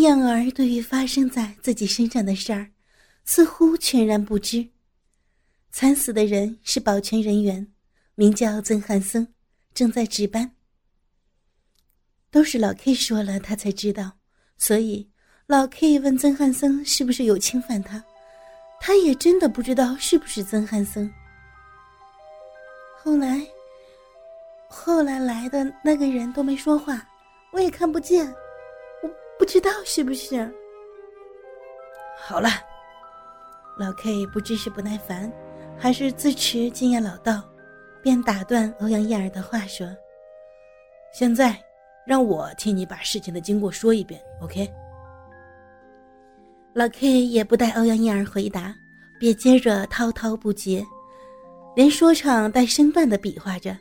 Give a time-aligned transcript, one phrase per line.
[0.00, 2.70] 燕儿对于发生在自己身上的事儿，
[3.24, 4.68] 似乎全然不知。
[5.70, 7.66] 惨死的人是保全人员，
[8.14, 9.32] 名叫曾汉森，
[9.72, 10.52] 正在值班。
[12.30, 14.12] 都是老 K 说了，他才知道。
[14.56, 15.08] 所以
[15.46, 18.02] 老 K 问曾汉森是不是有侵犯他，
[18.80, 21.12] 他也真的不知道是不是曾汉森。
[23.02, 23.40] 后来，
[24.68, 27.08] 后来来的那个人都没说话，
[27.52, 28.32] 我也看不见，
[29.50, 30.48] 知道是不是。
[32.22, 32.48] 好了，
[33.76, 35.30] 老 K 不知是不耐烦，
[35.76, 37.42] 还是自持经验老道，
[38.00, 39.88] 便打断欧阳燕儿的话说
[41.12, 41.60] ：“现在。”
[42.06, 44.68] 让我替你把事情的经过说一遍，OK？
[46.74, 48.74] 老 K 也不待欧阳燕儿回答，
[49.20, 50.84] 便接着滔滔不绝，
[51.76, 53.76] 连说唱带身段的比划着。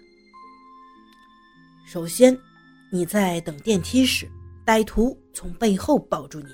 [1.87, 2.37] 首先，
[2.91, 4.29] 你在等电梯时，
[4.63, 6.47] 歹徒从背后抱住你。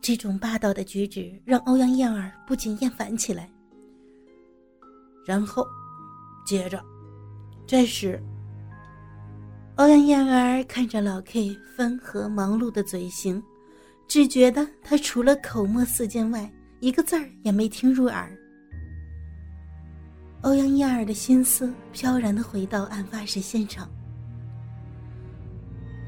[0.00, 3.50] 这种霸道的举止让欧阳燕儿不禁厌烦起来。
[5.26, 5.66] 然后，
[6.46, 6.82] 接着，
[7.66, 8.20] 这时。
[9.76, 13.42] 欧阳燕儿看着老 K 分合忙碌的嘴型，
[14.08, 18.36] 只觉得他除了口沫四溅外，一个字儿也没听入耳。
[20.42, 23.88] 欧阳燕儿的心思飘然的回到案发时现场。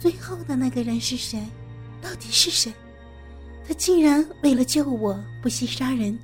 [0.02, 1.40] 最后的那个人是谁？
[2.02, 2.74] 到底是谁？
[3.64, 6.18] 他竟然为了救我不惜杀人。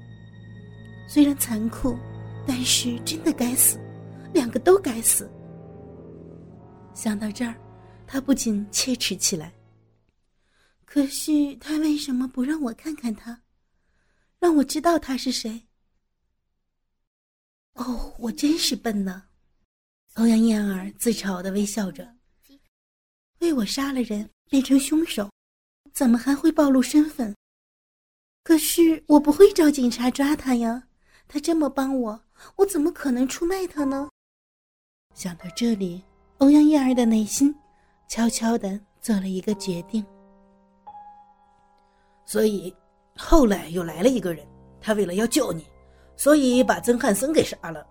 [1.09, 1.97] 虽然残酷，
[2.45, 3.79] 但是真的该死，
[4.35, 5.31] 两个都该死。
[6.93, 7.55] 想到这儿，
[8.05, 9.55] 他不禁切齿起来。
[10.85, 13.41] 可是他为什么不让我看看他，
[14.41, 15.69] 让我知道他是谁？
[17.75, 19.23] 哦，我真是笨呢！
[20.15, 22.18] 欧阳燕儿自嘲的微笑着。
[23.41, 25.31] 为我杀了人，变成凶手，
[25.93, 27.35] 怎么还会暴露身份？
[28.45, 30.85] 可是我不会找警察抓他呀！
[31.27, 32.21] 他这么帮我，
[32.57, 34.09] 我怎么可能出卖他呢？
[35.15, 36.03] 想到这里。
[36.39, 37.53] 欧阳燕儿的内心
[38.09, 40.07] 悄悄的做了一个决定，
[42.25, 42.73] 所以
[43.17, 44.47] 后来又来了一个人，
[44.81, 45.67] 他为了要救你，
[46.17, 47.85] 所以把曾汉森给杀了。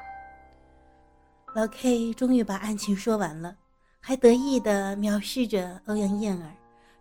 [1.53, 3.53] 老 K 终于把案情说完了，
[3.99, 6.51] 还得意的藐视着欧阳燕儿，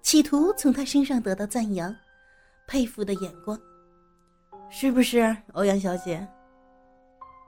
[0.03, 1.95] 企图从她身上得到赞扬、
[2.67, 3.59] 佩服的眼光，
[4.71, 6.27] 是不是，欧阳小姐？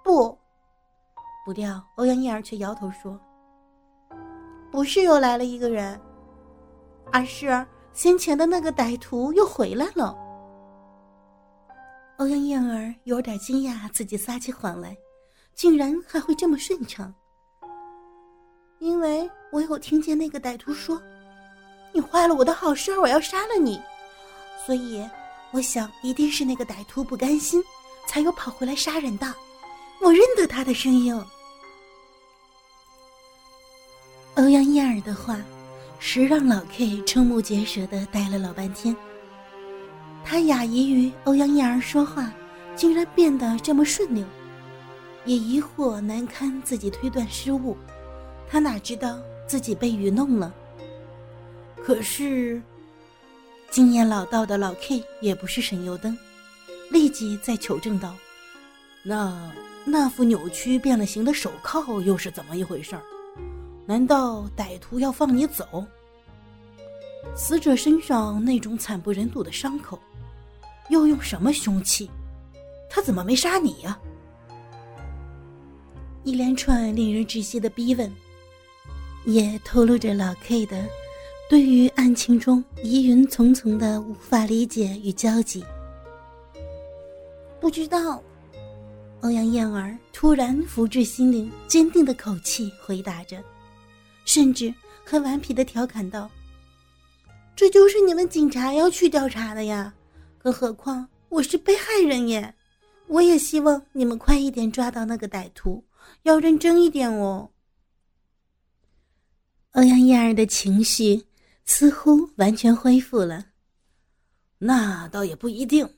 [0.04, 0.36] 不，
[1.44, 3.20] 不料欧阳燕儿却摇头说。
[4.70, 6.00] 不是又来了一个人，
[7.10, 10.16] 而是先前的那个歹徒又回来了。
[12.18, 14.96] 欧阳燕儿有点惊讶，自己撒起谎来，
[15.54, 17.12] 竟然还会这么顺畅。
[18.78, 21.00] 因为我有听见那个歹徒说
[21.92, 23.80] ：“你坏了我的好事，我要杀了你。”
[24.66, 25.02] 所以
[25.50, 27.62] 我想，一定是那个歹徒不甘心，
[28.06, 29.34] 才又跑回来杀人的。
[30.00, 31.18] 我认得他的声音。
[34.34, 35.40] 欧阳燕儿的话，
[35.98, 38.94] 实让老 K 瞠目结舌的呆了老半天。
[40.24, 42.30] 他讶异于欧阳燕儿说话
[42.76, 44.24] 竟然变得这么顺溜，
[45.24, 47.76] 也疑惑难堪自己推断失误。
[48.48, 50.54] 他哪知道自己被愚弄了？
[51.82, 52.62] 可是，
[53.70, 56.16] 经验老道的老 K 也不是省油灯，
[56.90, 58.14] 立即再求证道
[59.02, 59.50] ：“那
[59.86, 63.02] 那副扭曲变了形的手铐又是怎么一回事儿？”
[63.86, 65.82] 难道歹徒要放你走？
[67.34, 69.98] 死者身上那种惨不忍睹的伤口，
[70.90, 72.10] 又用什么凶器？
[72.90, 73.98] 他怎么没杀你呀？
[76.22, 78.12] 一连串令人窒息的逼问，
[79.28, 80.82] 也透露着老 K 的
[81.50, 85.62] 对于案情中疑云重重的无法理解与焦急。
[87.60, 88.22] 不知道，
[89.20, 93.36] 欧阳燕儿突然福至心灵，坚定的口气回答着。
[94.24, 94.72] 甚至
[95.04, 96.30] 还顽皮的调侃道
[97.54, 99.92] ：“这就是你们警察要去调查的呀，
[100.38, 102.54] 更何况我是被害人耶！
[103.08, 105.84] 我也希望你们快一点抓到那个歹徒，
[106.22, 107.50] 要认真一点哦。”
[109.72, 111.26] 欧阳燕儿的情绪
[111.64, 113.46] 似乎完全恢复了。
[114.58, 115.88] 那倒也不一定。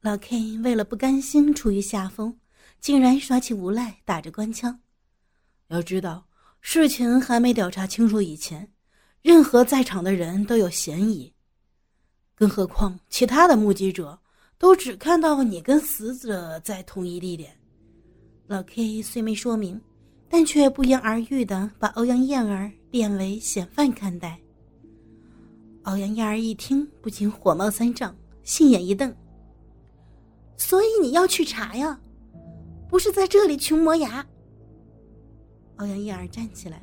[0.00, 2.38] 老 K 为了不甘心处于下风，
[2.80, 4.80] 竟然耍起无赖，打着官腔。
[5.68, 6.24] 要知道。
[6.60, 8.68] 事情还没调查清楚以前，
[9.22, 11.32] 任何在场的人都有嫌疑。
[12.34, 14.18] 更何况其他的目击者
[14.58, 17.56] 都只看到你跟死者在同一地点。
[18.48, 19.80] 老 K 虽没说明，
[20.28, 24.38] 但却不言而喻的把欧阳燕儿变为嫌犯看待。
[25.84, 29.14] 欧阳燕儿一听，不禁火冒三丈，心眼一瞪。
[30.56, 31.98] 所以你要去查呀，
[32.88, 34.26] 不是在这里穷磨牙。
[35.76, 36.82] 欧阳燕儿站起来，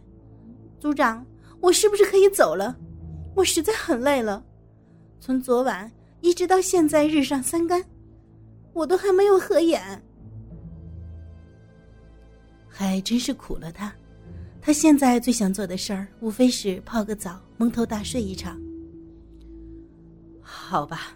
[0.80, 1.26] 组长，
[1.60, 2.76] 我是不是可以走了？
[3.36, 4.44] 我实在很累了，
[5.20, 7.84] 从昨晚一直到现在日上三竿，
[8.74, 10.02] 我都还没有合眼。
[12.78, 13.94] 还真是苦了他，
[14.62, 18.60] 他现在最想做的事儿，无非是泡个澡，蒙头大睡一场。
[20.42, 21.16] 好吧。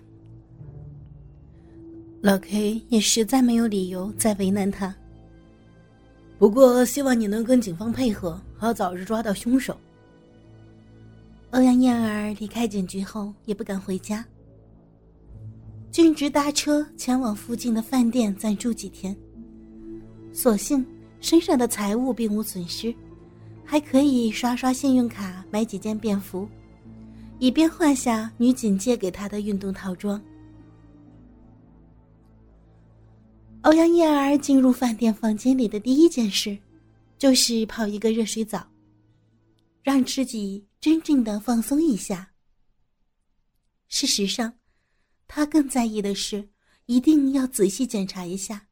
[2.22, 4.96] 老 K 也实在没有理由再为难他。
[6.38, 9.78] 不过，希望你能跟警方配合，好早日抓到凶手。
[11.52, 14.26] 欧阳燕儿离开警局后也不敢回家，
[15.92, 19.14] 径直搭车前往附近的饭店暂住几天。
[20.32, 20.86] 所幸
[21.22, 22.94] 身上的财物并无损失，
[23.66, 26.48] 还可以刷刷信用卡买几件便服，
[27.40, 30.22] 以便换下女警借给他的运动套装。
[33.64, 36.58] 欧阳燕儿进入饭店房间里的第一件事，
[37.18, 38.66] 就是泡一个热水澡，
[39.84, 42.32] 让自己真正的放松一下。
[43.90, 44.54] 事实上，
[45.28, 46.48] 她更在意的是，
[46.86, 48.69] 一定要仔细检查一下，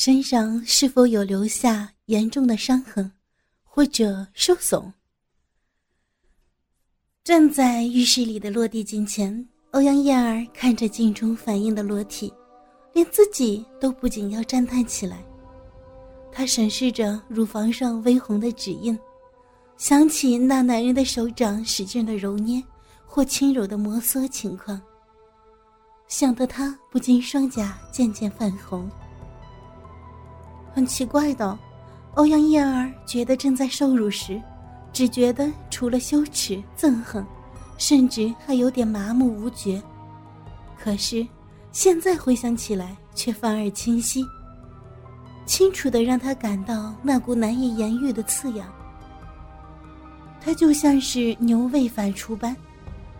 [0.00, 3.10] 身上是否有留下严重的伤痕，
[3.64, 4.80] 或者受损。
[7.24, 12.32] 站在浴室里的落地镜前，欧阳燕儿看着镜中反映的裸体。
[12.94, 15.20] 连自己都不禁要赞叹起来。
[16.30, 18.96] 她审视着乳房上微红的指印，
[19.76, 22.62] 想起那男人的手掌使劲的揉捏
[23.04, 24.80] 或轻柔的摩挲情况，
[26.06, 28.88] 想得她不禁双颊渐渐泛红。
[30.78, 31.58] 很奇怪的，
[32.14, 34.40] 欧阳燕儿觉得正在受辱时，
[34.92, 37.26] 只觉得除了羞耻、憎恨，
[37.78, 39.82] 甚至还有点麻木无觉。
[40.78, 41.26] 可是。
[41.70, 44.24] 现在回想起来，却反而清晰，
[45.44, 48.66] 清楚的让他感到那股难以言喻的刺痒。
[50.40, 52.56] 他就像是牛胃反刍般，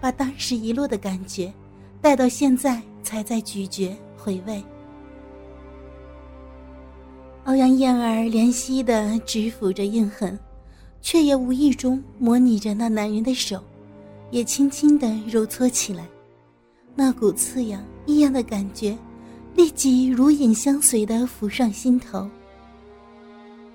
[0.01, 1.53] 把当时遗落的感觉，
[2.01, 4.65] 带到现在才在咀嚼回味。
[7.49, 10.39] 欧阳燕儿怜惜的直抚着印痕，
[11.01, 13.65] 却也无意中模拟着那男人的手，
[14.31, 16.07] 也轻轻的揉搓起来。
[16.95, 18.95] 那股刺痒异样的感觉，
[19.55, 22.29] 立即如影相随的浮上心头。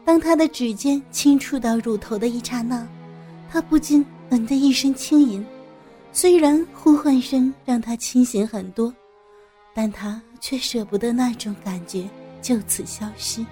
[0.05, 2.87] 当他的指尖轻触到乳头的一刹那，
[3.49, 5.43] 他不禁“嗯”的一声轻吟。
[6.11, 8.93] 虽然呼唤声让他清醒很多，
[9.73, 12.07] 但他却舍不得那种感觉
[12.39, 13.43] 就此消失。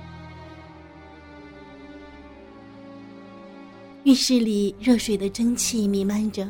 [4.03, 6.49] 浴室里热水的蒸汽弥漫着。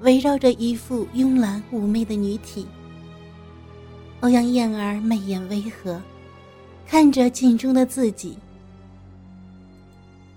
[0.00, 2.64] 围绕着一副慵懒妩媚的女体，
[4.20, 6.00] 欧阳燕儿媚眼微合，
[6.86, 8.38] 看着镜中的自己，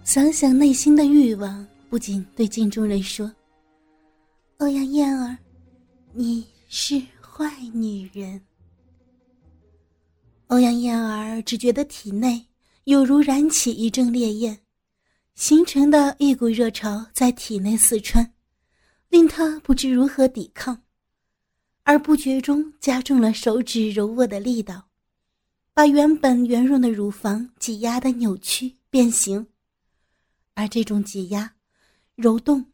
[0.03, 3.31] 想想内心的欲望，不禁对镜中人说
[4.57, 5.37] ：“欧阳燕儿，
[6.11, 8.41] 你是坏女人。”
[10.47, 12.43] 欧阳燕儿只觉得体内
[12.85, 14.57] 有如燃起一阵烈焰，
[15.35, 18.33] 形成的一股热潮在体内四川。
[19.09, 20.83] 令他不知如何抵抗，
[21.83, 24.87] 而不觉中加重了手指揉握的力道，
[25.73, 29.45] 把原本圆润的乳房挤压的扭曲变形，
[30.53, 31.53] 而这种挤压、
[32.15, 32.65] 揉动，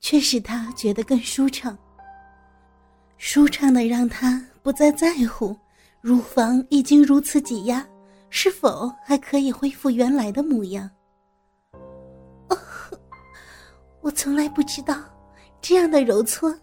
[0.00, 1.76] 却使他觉得更舒畅。
[3.18, 5.54] 舒畅的让他不再在乎
[6.00, 7.86] 乳房已经如此挤压，
[8.30, 10.90] 是否还可以恢复原来的模样。
[14.04, 14.94] 我从来不知道。
[15.62, 16.54] 这样的揉搓，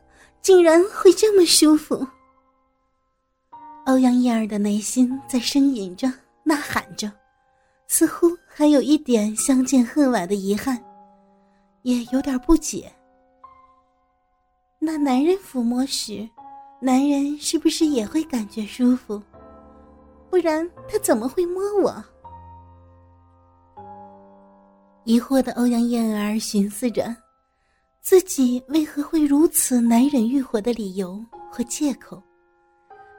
[0.44, 2.08] 竟然会这么舒服。
[3.88, 6.08] 欧阳燕儿的内心在呻吟着、
[6.44, 7.12] 呐喊着，
[7.88, 10.80] 似乎还有一点相见恨晚的遗憾，
[11.82, 12.94] 也有点不解。
[14.78, 16.30] 那男人抚摸时，
[16.80, 19.20] 男人是不是也会感觉舒服？
[20.30, 22.06] 不然他怎么会摸我？
[25.06, 27.04] 疑惑的欧阳燕儿寻思着。
[28.02, 32.22] 自己为何会如此难忍欲火的理由和借口，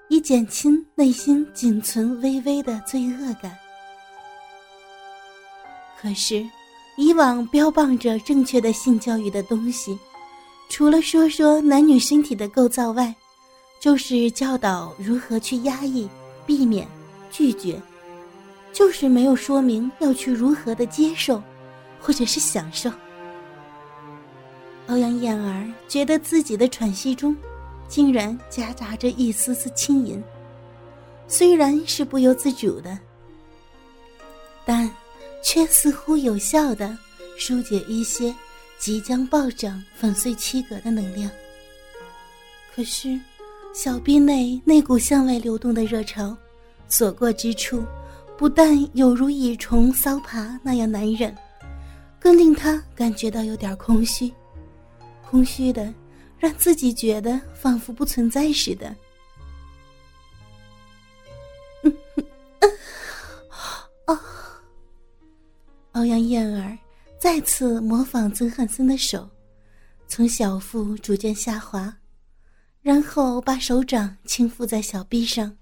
[0.09, 3.57] 以减轻内心仅存微微的罪恶感。
[6.01, 6.45] 可是，
[6.99, 9.97] 以往标榜着正确的性教育的东西，
[10.69, 13.15] 除了说说男女身体的构造外，
[13.81, 16.09] 就是教导如何去压抑、
[16.45, 16.89] 避免、
[17.31, 17.81] 拒绝，
[18.73, 21.41] 就是没有说明要去如何的接受，
[22.01, 22.91] 或者是享受。
[24.89, 27.37] 欧阳燕儿觉得自己的喘息中，
[27.89, 30.23] 竟然夹杂着一丝丝轻吟，
[31.27, 32.99] 虽然是不由自主的，
[34.65, 34.91] 但
[35.43, 36.97] 却似乎有效的
[37.39, 38.35] 疏解一些
[38.79, 41.31] 即将暴涨、粉碎七格的能量。
[42.75, 43.19] 可是，
[43.73, 46.37] 小臂内那股向外流动的热潮，
[46.89, 47.85] 所过之处，
[48.37, 51.35] 不但有如蚁虫骚爬那样难忍，
[52.19, 54.33] 更令他感觉到有点空虚。
[55.33, 55.93] 空虚的，
[56.39, 58.95] 让自己觉得仿佛不存在似的。
[65.93, 66.77] 欧阳燕儿
[67.19, 69.27] 再次模仿曾汉森的手，
[70.07, 71.97] 从小腹逐渐下滑，
[72.83, 75.57] 然后把手掌轻抚在小臂上，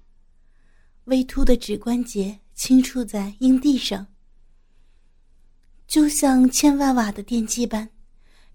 [1.05, 4.05] 微凸的指关节轻触在阴蒂上，
[5.87, 7.89] 就像千万瓦的电击般。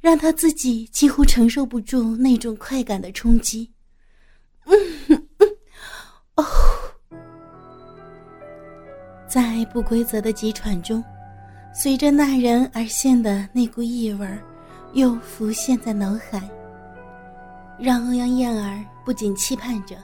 [0.05, 3.67] 让他自己几乎承受不住那种快感的冲击。
[4.65, 5.27] 嗯，
[6.35, 6.45] 哦，
[9.27, 11.03] 在不规则的急喘中，
[11.73, 14.27] 随着那人而现的那股异味
[14.93, 16.47] 又浮现在脑海，
[17.79, 19.95] 让欧阳燕儿不仅期盼着：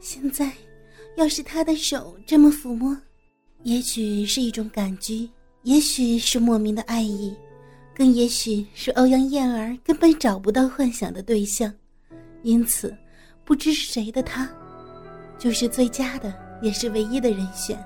[0.00, 0.50] 现在，
[1.18, 2.96] 要是他的手这么抚摸，
[3.64, 5.30] 也许是一种感激，
[5.64, 7.36] 也许是莫名的爱意。
[7.94, 11.72] 更也许是欧阳燕儿根本找不到幻想的对象，
[12.42, 12.96] 因此，
[13.44, 14.48] 不知是谁的他，
[15.38, 16.32] 就是最佳的，
[16.62, 17.76] 也是唯一的人选。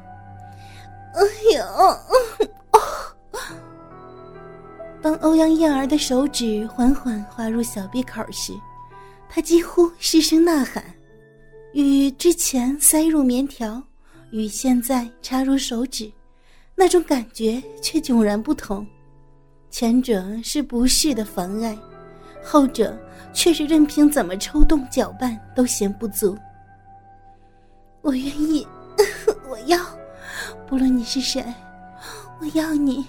[1.15, 1.23] 哎
[1.55, 1.65] 呦！
[5.03, 8.53] 当欧阳燕儿的手指缓缓滑入小闭口时，
[9.29, 10.85] 他几乎失声呐喊。
[11.73, 13.83] 与之前塞入棉条，
[14.31, 16.11] 与现在插入手指，
[16.75, 18.87] 那种感觉却迥然不同。
[19.79, 21.77] 前者是不适的妨碍，
[22.43, 22.99] 后者
[23.35, 26.35] 却是任凭怎么抽动搅拌都嫌不足。
[28.01, 28.67] 我愿意，
[29.47, 29.79] 我要，
[30.67, 31.45] 不论你是谁，
[32.41, 33.05] 我要你。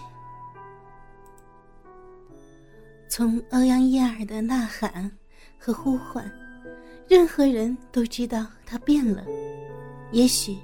[3.07, 5.09] 从欧阳燕儿的呐喊
[5.57, 6.29] 和呼唤，
[7.07, 9.23] 任何人都知道他变了，
[10.11, 10.57] 也许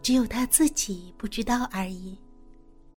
[0.00, 2.16] 只有他自己不知道而已。